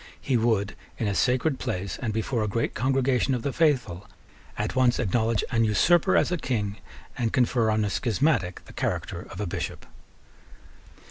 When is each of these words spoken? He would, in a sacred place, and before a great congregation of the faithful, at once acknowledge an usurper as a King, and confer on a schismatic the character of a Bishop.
He 0.19 0.35
would, 0.35 0.75
in 0.97 1.07
a 1.07 1.13
sacred 1.13 1.59
place, 1.59 1.99
and 2.01 2.11
before 2.11 2.43
a 2.43 2.47
great 2.47 2.73
congregation 2.73 3.35
of 3.35 3.43
the 3.43 3.53
faithful, 3.53 4.09
at 4.57 4.75
once 4.75 4.97
acknowledge 4.97 5.43
an 5.51 5.63
usurper 5.63 6.17
as 6.17 6.31
a 6.31 6.37
King, 6.37 6.77
and 7.19 7.31
confer 7.31 7.69
on 7.69 7.85
a 7.85 7.89
schismatic 7.91 8.65
the 8.65 8.73
character 8.73 9.27
of 9.29 9.39
a 9.39 9.45
Bishop. 9.45 9.85